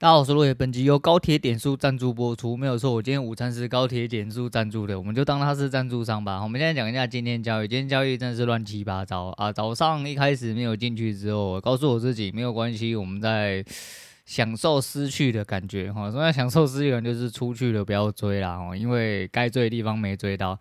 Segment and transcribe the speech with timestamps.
[0.00, 6.42] 大家好，我是落叶，本集由高铁点数赞助播出，没有错，我今天午餐是高铁点数赞助的，我们就当他是赞助商吧。
[6.42, 9.52] 我们现在讲一下今天交易，今天交易真的是乱七八糟啊！
[9.52, 13.62] 早上一开始没有进去之后，我告诉我自己没有关系，我们在
[14.24, 16.10] 享受失去的感觉哈。
[16.10, 20.58] 所以享受失去的感就是出去了不要追啦，因为该追的地方没追到。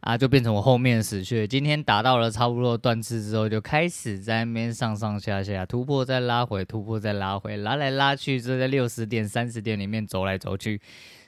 [0.00, 1.48] 啊，就变成我后面死去。
[1.48, 10.80] 今天达到了差不多断次之后，就开始在那边上上下下突破，再拉回，突破再拉回，拉来拉去，就在六十点、三十点里面走来走去，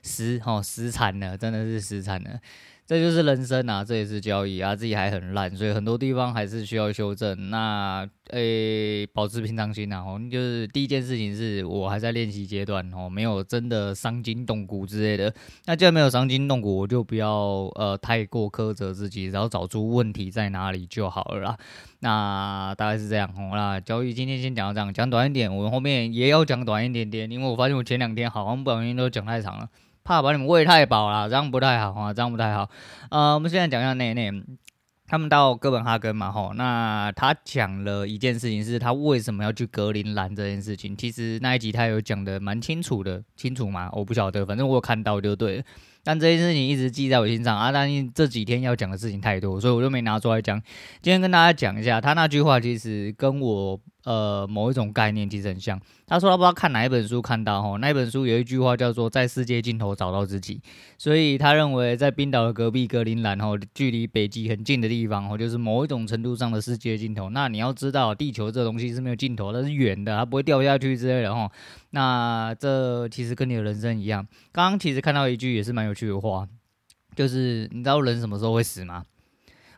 [0.03, 2.39] 死吼死惨了，真的是死惨了。
[2.89, 7.51] 这就是人生啊，这也是交易啊，自己还很烂，所以很多地方还是需要修正。
[7.51, 15.31] 那诶、保持平常心啊，哦，就是第一件事情是我还在练习阶段哦，没有真的伤筋动骨之类的。
[15.67, 21.59] 那既然没有伤筋动骨，我就不要呃太过苛责自己，然后找出问题在哪里就好了啦。
[21.99, 23.51] 那大概是这样哦。
[23.55, 29.69] 那交易今天先讲到这样，讲短一点，我们后面也要讲短一点点，因为我发现我前两天好像不小心都讲太长了。
[30.09, 32.71] 怕把你们喂太饱了，这样不太好啊，这样不太好。
[33.11, 34.33] 呃，我们现在讲一下内内，
[35.07, 40.97] 他们到哥本哈根嘛，吼，那他讲了一件事情，是他为什么要去格陵兰这件事情。
[40.97, 43.91] 其实那一集他有讲的蛮清楚的，清楚吗？
[43.93, 45.63] 我不晓得，反正我有看到就对了。
[46.03, 50.59] 但这件事情一直记在我心上啊，但是这几天要讲的事情太多，所以我就没拿出来讲。
[51.03, 53.79] 今天跟大家讲一下，他那句话其实跟我。
[54.09, 55.79] 呃，某一种概念其实很像。
[56.07, 60.63] 他说他不知道看哪一本书看到哈，那一本书有一句话叫做“在世界尽头找到自己”，
[60.97, 67.29] 所以他认为在冰岛的隔壁格陵兰哈，距离北极很近的地方哈，就是某一种程度上的世界尽头。
[67.29, 71.51] 那你要知道，地球这东西是没有尽头，它是圆的，它不会掉下去之类的哈。
[71.91, 74.27] 那这其实跟你的人生一样。
[74.53, 76.49] 刚刚其实看到一句也是蛮有趣的话，
[77.15, 79.05] 就是你知道人什么时候会死吗？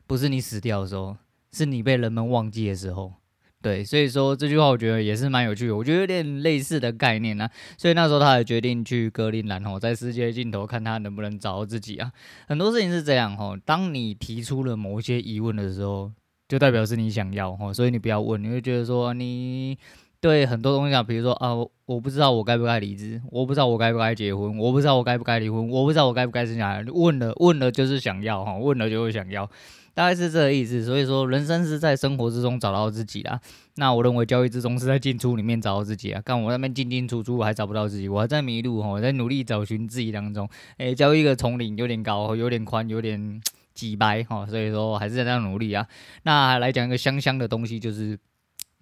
[0.07, 1.17] 不是你死掉的时候，
[1.51, 3.15] 是你被人们忘记的时候。
[3.63, 12.11] 对，所以说这句话我觉得也是蛮有趣的，我觉得有点类似的概念呢、所以那时候他也决定去格陵兰哦，在世界尽头看他能不能找到自己啊。
[12.49, 16.11] 很多事情是这样哦，当你提出了某些疑问的时候，
[16.49, 19.77] 就代表是你想要哦，所以你不要问，你会觉得说你
[20.21, 21.55] 对很多东西啊，比如说啊，
[21.87, 26.85] 我不知道我该不该离职，我不知道我该不该结婚，我不知道我该不该离婚，我不知道我该不该生小孩。
[26.93, 29.49] 问了问了就是想要哈，问了就会想要。
[29.93, 33.41] 大概是这个意思，所以说人生是在生活之中找到自己啦。
[33.77, 36.23] 那我认为交易之中是在进出里面找到自己啊。
[36.25, 40.49] 看我那边进进出出，我还找不到自己，我还在迷路，我在努力找寻自己当中。
[40.77, 43.41] 诶，交易一个丛林有点高，有点宽，有点
[43.75, 45.87] 挤掰哈，所以说还是在那努力啊。
[46.23, 48.19] 那来讲一个香香的东西，就是。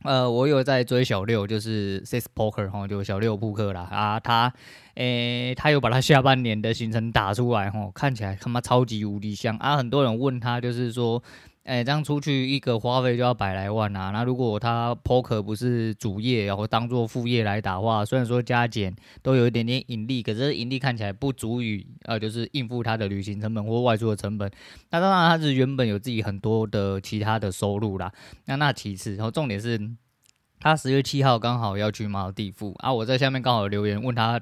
[0.04, 4.52] 呃，我有在追小六，就是 Six Poker 哈，就小六扑克啦啊，他，
[4.94, 9.76] 诶、他又把他下半年的行程打出来哈，看起来他妈超级无敌香啊！
[9.76, 11.22] 很多人问他，就是说。
[11.68, 14.10] 哎、欸，这样出去一个花费就要百来万啊！
[14.10, 24.50] 那如果他 poker 不是主业，然后当做副业来打的话，虽然说加减都有一点点盈利，可是盈利看起来不足以呃，就是应付他的旅行成本或外出的成本。
[24.88, 28.10] 那当然他是原本有自己很多的其他的收入啦。
[28.46, 29.78] 那那其次，然后重点是，
[30.60, 32.90] 他十月七号刚好要去马尔地夫啊！
[32.90, 34.40] 我在下面刚好留言问他。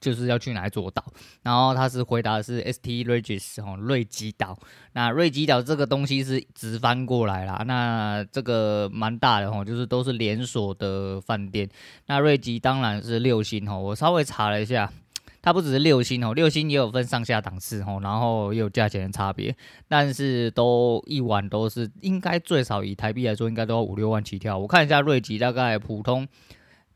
[0.00, 1.04] 就是要去哪里做岛，
[1.42, 3.04] 然后他是回答是 St.
[3.04, 4.58] Regis 哦，瑞吉岛。
[4.92, 11.68] 那瑞吉岛这个东西是直翻过来啦，那这个蛮大的哦，就是都是连锁的饭店。
[12.06, 14.92] 那瑞吉当然是六星哦，我稍微查了一下，
[15.40, 19.54] 它不只是六星哦，六星也有分上下档次哦，然后也有价钱的差别，
[19.86, 24.58] 但是都一晚都是应该最少以台币来说，应该都要五六万起跳。
[24.58, 26.26] 我看一下瑞吉大概普通。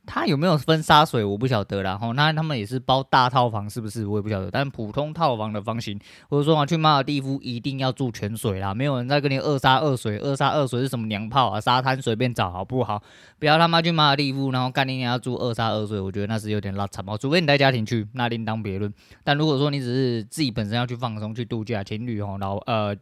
[0.05, 1.97] 他有没有分沙水，我不晓得啦。
[1.97, 4.05] 吼，那他们也是包大套房，是不是？
[4.05, 4.51] 我也不晓得。
[4.51, 5.99] 但普通套房的房型，
[6.29, 10.19] 或者说啊，去马尔代夫一定要住泉水啦，没有人在跟你二沙二水。
[10.19, 11.61] 二沙二水是什么娘炮啊？
[11.61, 13.03] 沙滩随便找好不好？
[13.39, 17.17] 不要他妈去马尔代夫，然后干你娘要住二沙二水，我觉得那是有点拉惨哦。
[17.17, 18.93] 除非你带家庭去，那另当别论。
[19.23, 22.97] 但如果说你只是自己本身要去放松、去度假、情侣吼，然后呃。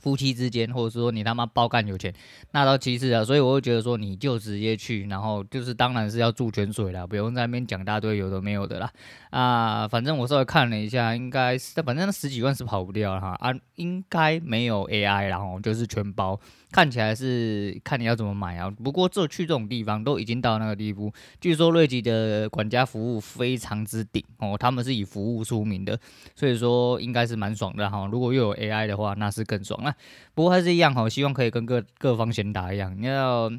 [0.00, 2.12] 夫妻之间，或者说你他妈包干有钱，
[2.52, 3.24] 那倒其次啊。
[3.24, 8.90] 所以我会觉得说，你就直接去，然后就是当然是要住泉水了，不用在那边讲大堆有的没有的啦。
[9.30, 13.36] 啊，反正我稍微看了一下，应该是反正那十几万是跑不掉了哈。
[13.40, 16.40] 啊，应该没有 AI，然后就是全包。
[16.72, 21.12] 看起来是看你要怎么买啊，不过这去这种地方都已经到那个地步。
[21.40, 25.98] 据说瑞吉的管家服务非常之顶哦，他们是以服务出名的，
[26.36, 28.08] 所以说应该是蛮爽的哈。
[28.10, 29.92] 如果又有 AI 的话，那是更爽了。
[30.32, 33.50] 不过还是一样哈，希望可以跟各各方贤达一样，你要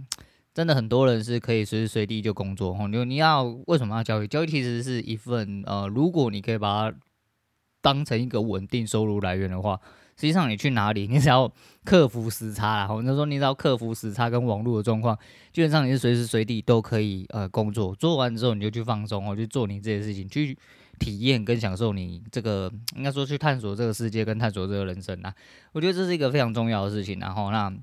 [0.54, 2.88] 真的很多人是可以随时随地就工作哈。
[2.88, 4.28] 你你要为什么要交易？
[4.28, 6.98] 交易其实是一份呃，如果你可以把它
[7.82, 9.80] 当成一个稳定收入来源的话。
[10.22, 11.52] 实际上你去哪里，你只要
[11.84, 15.18] 克服时差啦，我就说你只要克服时差跟网络的状况，
[15.52, 20.56] 基本上你是随时随地都可以呃工作，做完之后你就去放松哦，去做你这些事情，去
[21.00, 25.34] 体验跟享受你这个应该说去探索这个世界跟探索这个人生啊，
[25.72, 27.74] 我觉得这是一个非常重要的事情，然后那。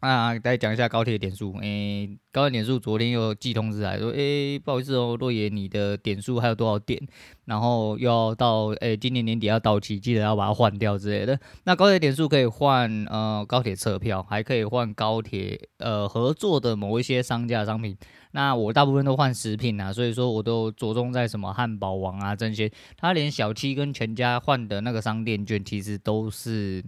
[0.00, 1.54] 啊，再讲一下高铁点数。
[1.60, 6.98] 诶、高铁点数昨天又寄通知来说，诶、不好意思哦，洛爷，你的点数还有多少点？
[7.44, 11.38] 然后又要到，诶、今年年底要到期，记得要把它换掉之类的。
[11.64, 17.94] 那高铁点数可以换呃高铁车票，还可以换高铁呃合作的某一些商家商品。
[18.32, 22.72] 那我大部分都换食品啊，所以说我都着重在什么汉堡王啊这些。
[22.96, 26.82] 他连小七跟全家换的那个商店券，其实都是。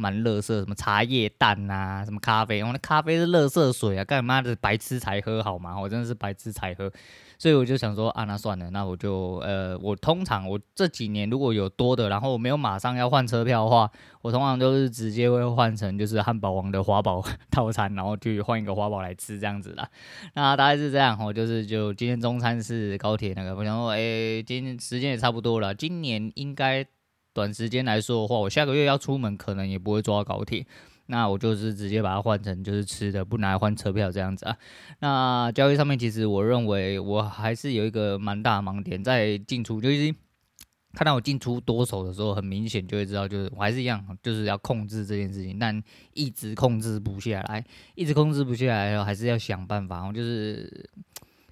[0.00, 5.78] 蛮垃圾，什么茶叶蛋啊，什么咖啡，我那咖啡是垃圾水啊，干嘛的白痴才喝好吗？
[5.78, 6.90] 我真的是白痴才喝，
[7.38, 13.90] 所以我就想说啊，那算了，那我就呃，我通常我这几年如果有多的，然后我没有马上要换车票的话，
[14.22, 19.86] 我通常都是直接会换成就是汉堡王的华堡套餐，然后去换一个华堡来吃这样子啦。
[20.34, 26.86] 那大概是这样，我就是就今天中餐是高铁那个，我想说，哎、今天时间也差不多了，今年应该。
[27.40, 30.66] 短时间来说的话，我下个月要出门，可能也不会坐高铁，
[31.06, 34.54] 那我就是直接把它换成就是吃的，不拿来换车票这样子啊。
[34.98, 40.14] 那交易上面，其实我认为我还是有一个蛮大的盲点在进出，就是
[40.92, 45.82] 看到我进出多手的时候，很明显就会知道，就是我还是一样，就是要控制这件事情，但
[46.12, 47.64] 一直控制不下来，
[47.94, 50.12] 一直控制不下来，还是要想办法。
[50.12, 50.90] 就是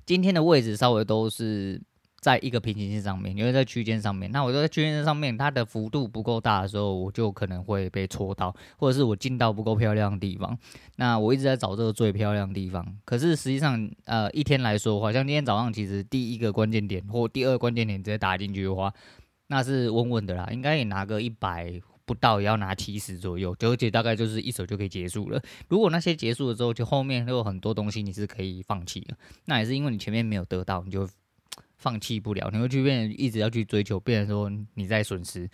[0.05, 1.81] 今天的位置稍微都是。
[2.20, 10.58] 在一个平行线上面，因为在区间上面，那我就在区间上面，它的幅度不够大的时候，我就可能会被戳到，或者是我进到不够漂亮的地方。
[10.96, 18.92] 那我一直在找这个最漂亮的地方，可是实际上，呃，一天来说，好像今天早上其实第一个关键点或第二个关键点直接打进去的话，
[19.46, 25.40] 那是稳稳的啦，应该也拿个一百不到，也要拿七十左右，而且大概就是一手就可以结束了。
[25.68, 31.08] 如果那些结束了之后，就后面会有很多东西你是可以放弃的，那也是因为你前面没有得到，你就。
[31.76, 35.48] 放弃不了，你会去变，一直要去追求，变成说你在损失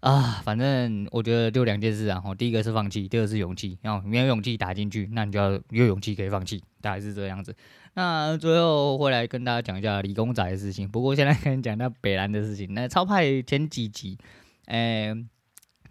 [0.00, 0.40] 啊。
[0.44, 3.76] 反正我觉得就两件事啊，吼，第一个是放弃，第二个是勇气。
[3.82, 7.54] 然后没有勇气打进去，那你就要有勇气可以放弃，大概是这样子。
[7.94, 10.88] 那最后会来跟大家讲一下理工仔的事情。
[10.88, 14.16] 不过现在跟你讲到北兰的事情，那超派前几集，
[14.66, 15.12] 诶、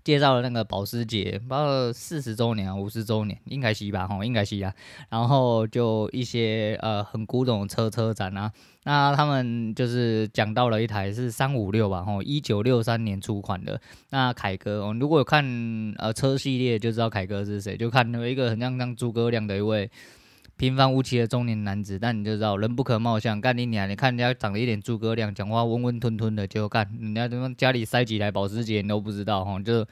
[0.08, 4.08] 介绍了那个保时捷，不知道四十周年啊，五十周年，应该是吧？
[4.08, 4.74] 吼，应该是啊。
[5.10, 8.50] 然后就一些呃很古董的车车展啊，
[8.86, 13.82] 那他们就是讲到了一台是三五六吧，吼，一九六三年出款的
[14.12, 14.80] 那凯哥。
[14.80, 15.44] 哦，如果有看
[15.98, 19.92] 呃车系列就知道凯哥是谁，就看有一个很像像诸葛亮的一位。
[20.58, 23.40] 平凡无奇的中年男子，但你就知道人不可貌相。
[23.40, 23.88] 干你娘！
[23.88, 29.86] 你看人家长得一点诸葛亮，讲话温温吞吞的，就干人家他妈家里塞几台保时捷你都不知道哈，就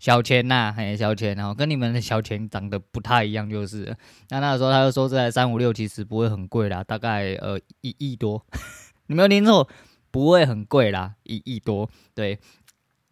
[0.00, 3.96] 小钱呐、啊，嘿小钱，然后跟你们的小钱长得不太一样，就是。
[4.30, 8.44] 那那时候他就说这台三五六其实不会很贵啦，大概呃一亿多，
[9.06, 9.68] 你没有听错，
[10.10, 12.40] 不会很贵啦，一亿多，对。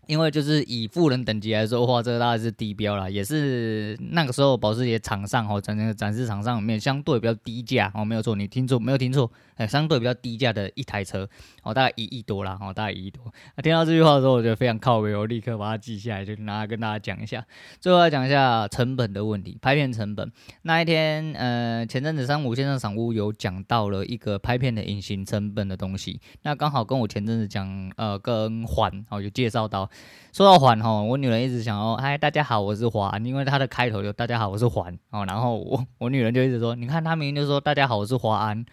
[0.07, 11.29] 因为就是以富人等级来说的话，这个大概是低标了，也是那个时候保时捷厂商哦，整个展示场上面相对比较低价哦，没有错，你听错没有听错，哎，相对比较低价的一台车
[11.65, 13.21] 哦，大概一亿多啦哦，大概一亿多。
[13.57, 17.45] 那听到这句话的时候，我觉得非常靠北，我立刻把它记下来，就拿来跟大家讲一下。
[17.81, 20.31] 最后来讲一下成本的问题，拍片成本。
[20.63, 29.91] 那一天，呃，前阵子三五先生赏屋有讲到了一个拍片的隐形成本的东西，那刚好跟我前阵子讲，呃，跟环哦有介绍到。
[30.33, 38.67] 说到环哈，我女人一直想哦，嗨，大家好，我是环，因为她的开头就大家好，我是环哦，然后我 我女人就一直说，你看她明明就说大家好，我是华安，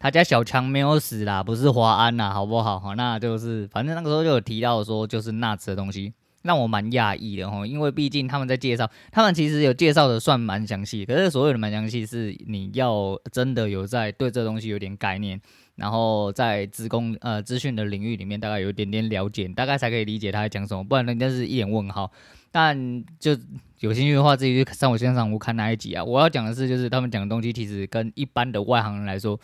[0.00, 2.80] 他家小强没有死啦，不是华安呐，好不好？
[2.80, 6.12] 好，那就是反正那个时候就有提到说，就是纳智的东西，
[6.42, 15.40] 让我蛮讶异的哈，因为毕竟他们在介绍，他们其实有介绍的算蛮详细，可是所有的蛮详细是你要真的有在对这东西有点概念。
[15.76, 22.10] 然后在资工呃资讯的领域里面，大概有一点点了解，大概才可以理解他在讲什么，不然人家是一脸问号。
[22.52, 23.36] 但就
[23.80, 26.04] 有兴趣的话，自己去上我线上我看那一集啊。
[26.04, 29.40] 我要讲的是，就是他们讲的东西其实跟一般的外行人来说，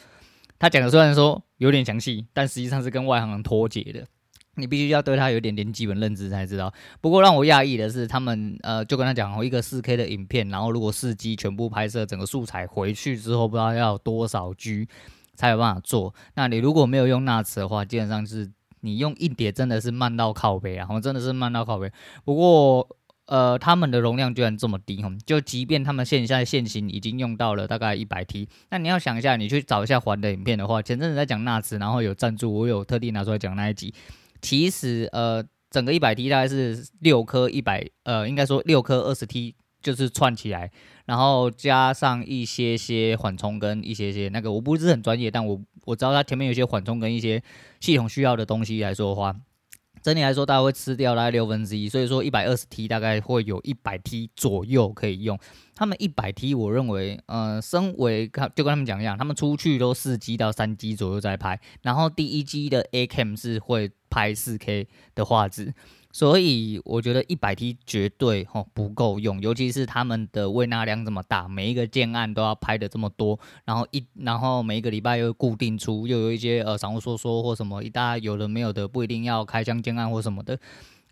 [0.58, 4.06] 他讲的虽然说有点详细，但实际上是跟外行人脱节的。
[4.54, 6.72] 你必须要对他有点点基本认知才知道。
[7.00, 14.86] 不过让我讶异的是，他们呃就跟他讲哦，一个四 K 的影片，然后如果四 G 全部拍摄整个素材回去之后，不知道要多少 G。
[15.40, 16.14] 才有办法做。
[16.34, 20.86] 那你如果没有用纳智的话，基本上是你用硬碟真的是慢到靠背啊！
[20.90, 21.90] 我真的是慢到靠背。
[22.24, 22.86] 不过，
[23.24, 33.94] 呃，他们的容量居然这么低，就即便他们现在现行已经用到了大概一百 T，那你要想一下，你去找一下环的影片的话，前阵子在讲纳智，然后有赞助，我有特地拿出来讲那一集。
[34.42, 40.70] 其实，呃，整个一百 T 大概是六颗一百，呃，应该说六颗二十 T 就是串起来，
[41.06, 47.42] 然后加上一些些缓冲跟一些些那个，我不是很专业，但我我知道它前面有些缓冲跟一些
[47.80, 49.34] 系统需要的东西来说的话。
[50.02, 55.38] 整体来说，大概会吃掉大概六分之一，所以说一百二十 T 大概会有一百 T 左右可以用。
[55.74, 65.74] 他们一百 T，我认为，呃，身为就跟他们讲一样，他们出去都四 G 到三 G 左右在拍，然后第一 G 的 A Cam 是会拍四 K 的画质。
[66.12, 80.58] 所以我觉得一百 T 绝对吼不够用，尤其是他们的胃纳量这么大，每一个建案都要拍的这么多，然后一然后每一个礼拜又固定出，又有一些呃散户说说或什么一大有的没有的，不一定要开箱建案或什么的，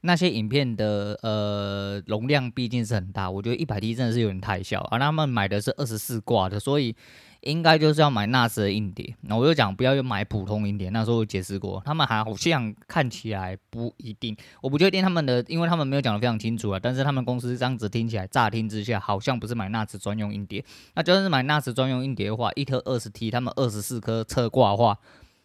[0.00, 6.96] 那些影片的呃容量毕竟是很大，我觉得一百 T 真的是有点太小，而他们买的是二十四挂的，所以。
[7.42, 10.90] 应该就是要买 NAS 的硬碟，那我就讲不要用买普通硬碟。
[10.90, 16.80] 那时候我解释过，他们还好像看起来不一定，我不确定他们的，因为他们没有讲得非常清楚啊。
[16.82, 20.64] 但是他们公司这样子听起来，乍听之下好像不是买 NAS 专用硬碟。
[20.94, 24.98] 那就算是买 NAS 专用硬碟的话，一颗二十 T，他们二十四颗侧挂的话，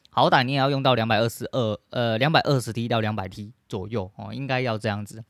[0.09, 5.23] 好歹你也要用到两百二十二，呃，两百二十 T 到两百 T 左右哦，应该要这样子。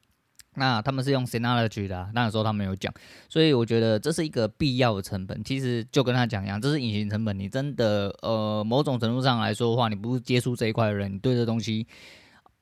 [0.56, 2.94] 那他们是用 Synology 的，那个时候他们有讲，
[3.28, 5.44] 所以我觉得这是一个必要的成本。
[5.44, 7.38] 其实就跟他讲一样，这是隐形成本。
[7.38, 11.88] 你真的呃，某种程度上来说的话，你不是接触这一块的人，你对这东西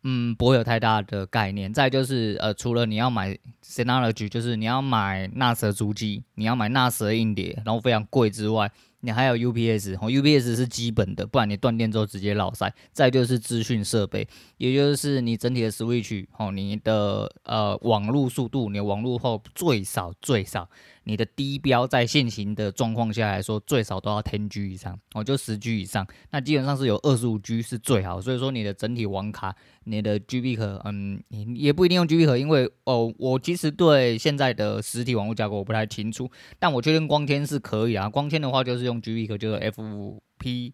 [0.03, 1.73] 嗯不会有太大的概念。
[1.73, 8.71] 再就是呃，除了你要买 Synology，就是你要买 NAS 的主机，你要买 NAS 的硬碟，然后非常贵之外。
[9.01, 12.73] 你还有 UPS 哦，UPS 是基本的，不然你断电之后直接落塞。
[12.91, 14.27] 再就是资讯设备，
[14.57, 20.69] 也就是你整体的 Switch 哦，你的呃网络速度，你的网络后最少最少。
[21.03, 28.21] 你的低标在现行的状况下来说，最少都要 10G 以上，哦，就 10G 以上，那基本上是有 25G 是最好。
[28.21, 29.55] 所以说你的整体网卡，
[29.85, 36.29] 你的 GB 壳，嗯，你也不一定用 GB 壳，因为哦，我其实对现在的实体网络架构我不太清楚，
[36.59, 40.73] 但我确定光纤是可以啊，光纤的话就是用用 GB 壳，就是 FP。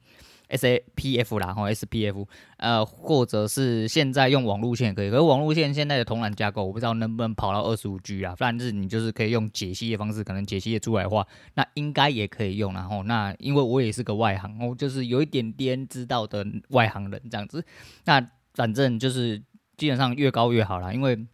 [0.50, 8.34] S A P F 啦，吼 S P F，呃，或者是现在用网路线也可以，可是网路线现在的铜缆架构，我不知道能不能跑到二十五 G 啊。
[8.34, 12.74] 反正你就是可以用解析的方式，可能解析的出来的话，那应该也可以用。
[12.74, 17.62] 然后，那因为我也是个外行，我就是有一点点知道的外行人这样子。
[18.06, 19.44] 那反正就是
[19.76, 21.28] 基本上越高越好啦，因为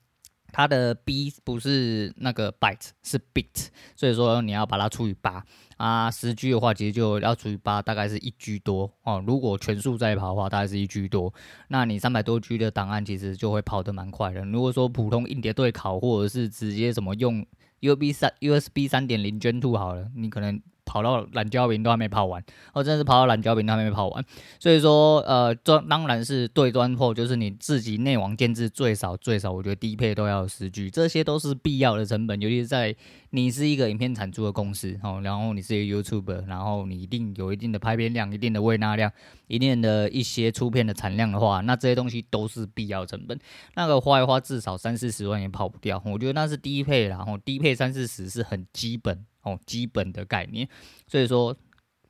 [0.53, 5.43] 它的 B 不是那个 byte，是 bit，所以说你要把它除以八。
[5.77, 9.21] 啊，十 G 的话，其实就要除以八，大概是一 G 多哦。
[9.27, 11.33] 如果全速在跑的话，大概是一 G 多。
[11.67, 14.45] 那你三百多 G 的档案，其实就会跑得蛮快的。
[14.45, 17.45] 如果说普通硬碟对拷，或者是直接怎么用
[17.81, 20.61] USB 三 USB 三点零 Gen Two 好了，你可能。
[20.85, 24.23] 跑到懒焦屏都还没跑完，哦，真的是跑到懒焦屏都还没跑完，
[24.59, 32.95] 所以说，呃，这当然是对端货，就是你自己内网建置最少最少，我觉得低配都要十 G，这些都是必要的成本，尤其是在
[33.31, 39.11] 你是一个影片产出的公司，哦，然后你是一个 YouTuber，然后你一定有一定的拍片量、一定的喂纳量、
[39.47, 43.39] 一定的一些出片的产量的话，那这些东西都是必要成本，
[43.75, 49.25] 那个花一花至少三四十万也跑不掉，我觉得那是低配，然后低配三四十是很基本。
[49.43, 50.67] 哦，基本的概念，
[51.07, 51.55] 所以说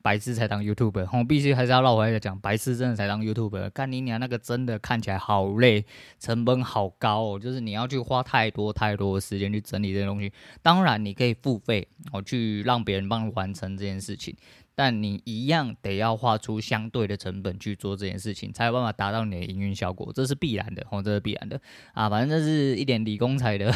[0.02, 3.70] 白痴才当 YouTuber，我必须还是要绕回来讲，白痴真的才当 YouTuber。
[3.70, 5.86] 干你娘，那个真的看起来好累，
[6.20, 10.30] 成本好高哦，就是你要去花太多太多的时间去整理这些东西。
[10.60, 14.36] 当然你可以付费，哦去让别人帮你完成这件事情，
[14.74, 21.58] 但你一样得要花出相对的成本去做这件事情，才有办法达到你的营运效果，这是必然的，哦，这是必然的
[21.94, 22.10] 啊。
[22.10, 23.74] 反正这是一点理工材的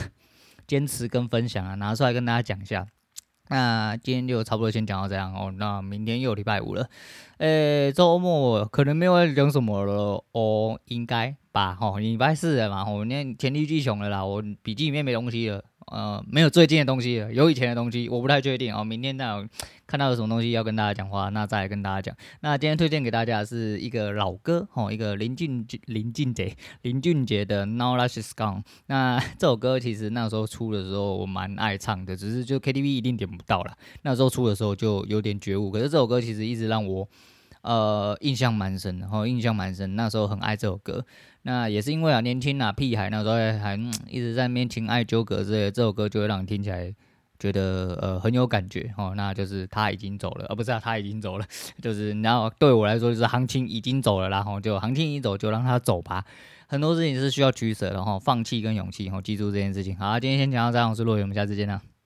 [0.66, 2.86] 坚持跟分享啊，拿出来跟大家讲一下。
[3.48, 5.52] 那今天就差不多先讲到这样哦。
[5.56, 6.88] 那明天又礼拜五了，
[7.38, 11.76] 诶、周末可能没有讲什么了哦，应该吧？
[11.80, 15.64] 哦，礼拜四了嘛，吼，那黔驴技穷了啦，我笔记里面没东西了。
[15.90, 18.84] 呃，没有最近的东西了，有以前的东西，我不太确定哦。
[18.84, 19.46] 明天再有
[19.86, 22.16] 看到有什么东西要跟大家讲话，那再来跟大家讲。
[22.40, 28.62] 那今天推荐给大家的是一个老歌 哦，一个林俊林俊杰林俊杰的 Now That She's Gone。
[28.86, 33.76] 那这首歌其实那时候出的时候我蛮爱唱的，只是就 KTV 一定点不到了。
[34.02, 37.08] 那时候出的时候就有点觉悟，可是这首歌其实一直让我
[37.68, 39.94] 呃印象蛮深的，然后印象蛮深。
[39.94, 41.04] 那时候很爱这首歌。
[41.42, 46.92] 那也是因为啊，年轻啊，屁孩那时候还，一直在那边情爱纠葛之类的，这首歌就会让你听起来
[47.38, 49.12] 觉得呃很有感觉哦。
[49.14, 51.46] 那就是他已经走了，呃、不是啊，他已经走了，
[51.82, 56.24] 就是然后对我来说就是行情已经走了，然后就行情一走就让他走吧。
[56.66, 59.96] 很多事情是需要取舍的哈，放弃跟勇气，然后记住这件事情。
[59.96, 61.97] 好，今天先讲到这样，我是洛伟，我们下次见啦。